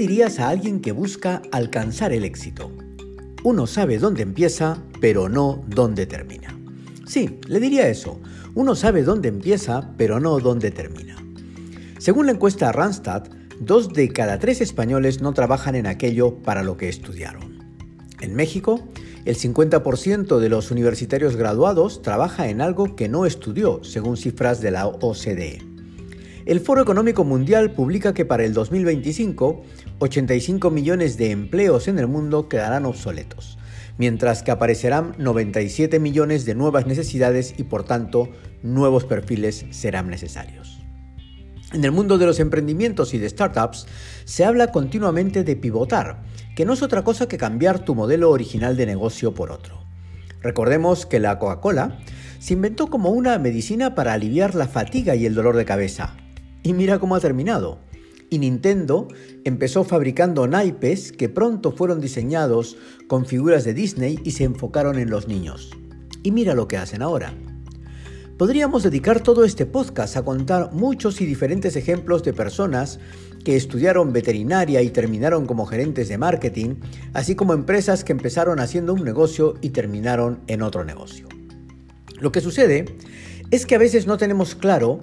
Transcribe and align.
dirías 0.00 0.40
a 0.40 0.48
alguien 0.48 0.80
que 0.80 0.92
busca 0.92 1.42
alcanzar 1.52 2.14
el 2.14 2.24
éxito? 2.24 2.72
Uno 3.44 3.66
sabe 3.66 3.98
dónde 3.98 4.22
empieza, 4.22 4.82
pero 4.98 5.28
no 5.28 5.62
dónde 5.66 6.06
termina. 6.06 6.58
Sí, 7.06 7.38
le 7.46 7.60
diría 7.60 7.86
eso. 7.86 8.18
Uno 8.54 8.74
sabe 8.74 9.02
dónde 9.02 9.28
empieza, 9.28 9.92
pero 9.98 10.18
no 10.18 10.38
dónde 10.38 10.70
termina. 10.70 11.16
Según 11.98 12.24
la 12.24 12.32
encuesta 12.32 12.72
Randstad, 12.72 13.24
dos 13.60 13.92
de 13.92 14.08
cada 14.08 14.38
tres 14.38 14.62
españoles 14.62 15.20
no 15.20 15.34
trabajan 15.34 15.74
en 15.74 15.86
aquello 15.86 16.36
para 16.36 16.62
lo 16.62 16.78
que 16.78 16.88
estudiaron. 16.88 17.58
En 18.22 18.34
México, 18.34 18.82
el 19.26 19.36
50% 19.36 20.38
de 20.38 20.48
los 20.48 20.70
universitarios 20.70 21.36
graduados 21.36 22.00
trabaja 22.00 22.48
en 22.48 22.62
algo 22.62 22.96
que 22.96 23.10
no 23.10 23.26
estudió, 23.26 23.84
según 23.84 24.16
cifras 24.16 24.62
de 24.62 24.70
la 24.70 24.86
OCDE. 24.86 25.69
El 26.50 26.58
Foro 26.58 26.82
Económico 26.82 27.22
Mundial 27.22 27.70
publica 27.70 28.12
que 28.12 28.24
para 28.24 28.44
el 28.44 28.52
2025, 28.54 29.62
85 30.00 30.70
millones 30.72 31.16
de 31.16 31.30
empleos 31.30 31.86
en 31.86 32.00
el 32.00 32.08
mundo 32.08 32.48
quedarán 32.48 32.86
obsoletos, 32.86 33.56
mientras 33.98 34.42
que 34.42 34.50
aparecerán 34.50 35.14
97 35.18 36.00
millones 36.00 36.44
de 36.46 36.56
nuevas 36.56 36.88
necesidades 36.88 37.54
y 37.56 37.62
por 37.62 37.84
tanto 37.84 38.30
nuevos 38.64 39.04
perfiles 39.04 39.64
serán 39.70 40.10
necesarios. 40.10 40.80
En 41.72 41.84
el 41.84 41.92
mundo 41.92 42.18
de 42.18 42.26
los 42.26 42.40
emprendimientos 42.40 43.14
y 43.14 43.18
de 43.18 43.28
startups 43.28 43.86
se 44.24 44.44
habla 44.44 44.72
continuamente 44.72 45.44
de 45.44 45.54
pivotar, 45.54 46.24
que 46.56 46.64
no 46.64 46.72
es 46.72 46.82
otra 46.82 47.04
cosa 47.04 47.28
que 47.28 47.38
cambiar 47.38 47.84
tu 47.84 47.94
modelo 47.94 48.28
original 48.28 48.76
de 48.76 48.86
negocio 48.86 49.34
por 49.34 49.52
otro. 49.52 49.84
Recordemos 50.42 51.06
que 51.06 51.20
la 51.20 51.38
Coca-Cola 51.38 52.00
se 52.40 52.54
inventó 52.54 52.88
como 52.88 53.10
una 53.10 53.38
medicina 53.38 53.94
para 53.94 54.14
aliviar 54.14 54.56
la 54.56 54.66
fatiga 54.66 55.14
y 55.14 55.26
el 55.26 55.36
dolor 55.36 55.56
de 55.56 55.64
cabeza. 55.64 56.16
Y 56.62 56.72
mira 56.72 56.98
cómo 56.98 57.14
ha 57.14 57.20
terminado. 57.20 57.78
Y 58.28 58.38
Nintendo 58.38 59.08
empezó 59.44 59.82
fabricando 59.82 60.46
naipes 60.46 61.12
que 61.12 61.28
pronto 61.28 61.72
fueron 61.72 62.00
diseñados 62.00 62.76
con 63.08 63.26
figuras 63.26 63.64
de 63.64 63.74
Disney 63.74 64.20
y 64.24 64.32
se 64.32 64.44
enfocaron 64.44 64.98
en 64.98 65.10
los 65.10 65.26
niños. 65.26 65.70
Y 66.22 66.30
mira 66.30 66.54
lo 66.54 66.68
que 66.68 66.76
hacen 66.76 67.02
ahora. 67.02 67.34
Podríamos 68.40 68.82
dedicar 68.82 69.20
todo 69.20 69.44
este 69.44 69.66
podcast 69.66 70.16
a 70.16 70.22
contar 70.22 70.72
muchos 70.72 71.20
y 71.20 71.26
diferentes 71.26 71.76
ejemplos 71.76 72.22
de 72.22 72.32
personas 72.32 72.98
que 73.44 73.56
estudiaron 73.56 74.12
veterinaria 74.12 74.80
y 74.80 74.90
terminaron 74.90 75.44
como 75.44 75.66
gerentes 75.66 76.08
de 76.08 76.16
marketing, 76.16 76.76
así 77.12 77.34
como 77.34 77.52
empresas 77.52 78.04
que 78.04 78.12
empezaron 78.12 78.60
haciendo 78.60 78.94
un 78.94 79.04
negocio 79.04 79.56
y 79.60 79.70
terminaron 79.70 80.40
en 80.46 80.62
otro 80.62 80.84
negocio. 80.84 81.28
Lo 82.18 82.32
que 82.32 82.40
sucede 82.40 82.86
es 83.50 83.66
que 83.66 83.74
a 83.74 83.78
veces 83.78 84.06
no 84.06 84.16
tenemos 84.16 84.54
claro 84.54 85.00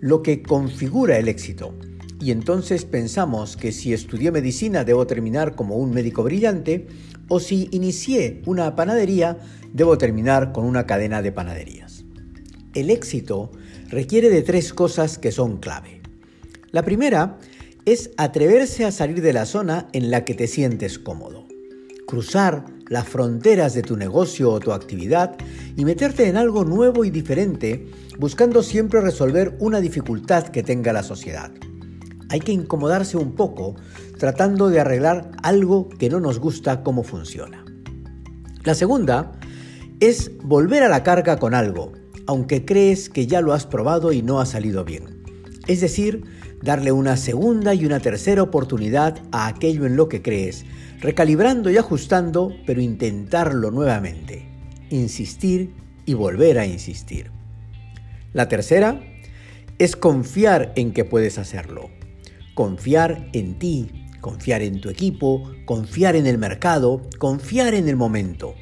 lo 0.00 0.22
que 0.22 0.42
configura 0.42 1.18
el 1.18 1.28
éxito. 1.28 1.74
Y 2.20 2.30
entonces 2.30 2.84
pensamos 2.84 3.56
que 3.56 3.72
si 3.72 3.92
estudié 3.92 4.30
medicina 4.30 4.84
debo 4.84 5.06
terminar 5.06 5.54
como 5.54 5.76
un 5.76 5.92
médico 5.92 6.22
brillante 6.22 6.86
o 7.28 7.40
si 7.40 7.68
inicié 7.72 8.42
una 8.46 8.74
panadería 8.74 9.38
debo 9.72 9.98
terminar 9.98 10.52
con 10.52 10.64
una 10.64 10.86
cadena 10.86 11.22
de 11.22 11.32
panaderías. 11.32 12.04
El 12.74 12.90
éxito 12.90 13.50
requiere 13.88 14.30
de 14.30 14.42
tres 14.42 14.72
cosas 14.72 15.18
que 15.18 15.32
son 15.32 15.58
clave. 15.58 16.00
La 16.70 16.82
primera 16.82 17.38
es 17.84 18.10
atreverse 18.16 18.84
a 18.84 18.92
salir 18.92 19.22
de 19.22 19.32
la 19.32 19.46
zona 19.46 19.88
en 19.92 20.10
la 20.10 20.24
que 20.24 20.34
te 20.34 20.46
sientes 20.46 20.98
cómodo, 20.98 21.46
cruzar 22.06 22.66
las 22.88 23.08
fronteras 23.08 23.74
de 23.74 23.82
tu 23.82 23.96
negocio 23.96 24.50
o 24.50 24.60
tu 24.60 24.72
actividad 24.72 25.36
y 25.76 25.84
meterte 25.84 26.28
en 26.28 26.36
algo 26.36 26.64
nuevo 26.64 27.04
y 27.04 27.10
diferente, 27.10 27.86
buscando 28.18 28.62
siempre 28.62 29.00
resolver 29.00 29.56
una 29.60 29.80
dificultad 29.80 30.44
que 30.48 30.62
tenga 30.62 30.92
la 30.92 31.02
sociedad. 31.02 31.50
Hay 32.30 32.40
que 32.40 32.52
incomodarse 32.52 33.16
un 33.16 33.34
poco 33.34 33.76
tratando 34.18 34.68
de 34.68 34.80
arreglar 34.80 35.30
algo 35.42 35.88
que 35.88 36.10
no 36.10 36.20
nos 36.20 36.38
gusta 36.38 36.82
cómo 36.82 37.02
funciona. 37.02 37.64
La 38.64 38.74
segunda 38.74 39.32
es 40.00 40.36
volver 40.42 40.82
a 40.82 40.88
la 40.88 41.02
carga 41.02 41.38
con 41.38 41.54
algo, 41.54 41.92
aunque 42.26 42.64
crees 42.64 43.08
que 43.08 43.26
ya 43.26 43.40
lo 43.40 43.52
has 43.52 43.66
probado 43.66 44.12
y 44.12 44.22
no 44.22 44.40
ha 44.40 44.46
salido 44.46 44.84
bien. 44.84 45.17
Es 45.68 45.82
decir, 45.82 46.24
darle 46.62 46.92
una 46.92 47.18
segunda 47.18 47.74
y 47.74 47.84
una 47.84 48.00
tercera 48.00 48.42
oportunidad 48.42 49.18
a 49.32 49.46
aquello 49.46 49.84
en 49.84 49.96
lo 49.96 50.08
que 50.08 50.22
crees, 50.22 50.64
recalibrando 50.98 51.70
y 51.70 51.76
ajustando, 51.76 52.54
pero 52.66 52.80
intentarlo 52.80 53.70
nuevamente. 53.70 54.48
Insistir 54.88 55.70
y 56.06 56.14
volver 56.14 56.58
a 56.58 56.64
insistir. 56.64 57.30
La 58.32 58.48
tercera 58.48 58.98
es 59.78 59.94
confiar 59.94 60.72
en 60.74 60.92
que 60.94 61.04
puedes 61.04 61.38
hacerlo. 61.38 61.90
Confiar 62.54 63.28
en 63.34 63.58
ti, 63.58 63.90
confiar 64.22 64.62
en 64.62 64.80
tu 64.80 64.88
equipo, 64.88 65.52
confiar 65.66 66.16
en 66.16 66.26
el 66.26 66.38
mercado, 66.38 67.02
confiar 67.18 67.74
en 67.74 67.88
el 67.88 67.96
momento. 67.96 68.54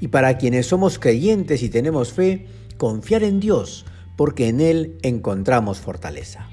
Y 0.00 0.08
para 0.08 0.38
quienes 0.38 0.66
somos 0.66 1.00
creyentes 1.00 1.64
y 1.64 1.68
tenemos 1.70 2.12
fe, 2.12 2.46
confiar 2.76 3.24
en 3.24 3.40
Dios, 3.40 3.84
porque 4.16 4.46
en 4.46 4.60
Él 4.60 4.96
encontramos 5.02 5.80
fortaleza. 5.80 6.51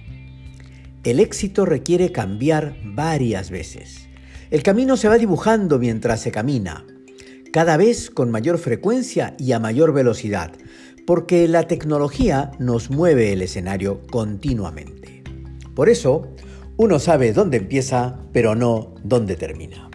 El 1.04 1.22
éxito 1.22 1.66
requiere 1.66 2.12
cambiar 2.12 2.76
varias 2.84 3.52
veces. 3.52 4.10
El 4.52 4.64
camino 4.64 4.98
se 4.98 5.08
va 5.08 5.18
dibujando 5.18 5.80
mientras 5.80 6.20
se 6.20 6.32
camina, 6.32 6.86
cada 7.54 7.78
vez 7.78 8.10
con 8.10 8.30
mayor 8.30 8.58
frecuencia 8.58 9.36
y 9.40 9.54
a 9.54 9.60
mayor 9.60 9.94
velocidad, 9.94 10.52
porque 11.08 11.48
la 11.48 11.68
tecnología 11.68 12.52
nos 12.60 12.90
mueve 12.90 13.32
el 13.32 13.42
escenario 13.42 14.02
continuamente. 14.12 15.24
Por 15.74 15.88
eso, 15.88 16.36
uno 16.76 17.00
sabe 17.00 17.32
dónde 17.32 17.58
empieza, 17.58 18.20
pero 18.34 18.54
no 18.56 18.94
dónde 19.04 19.36
termina. 19.36 19.89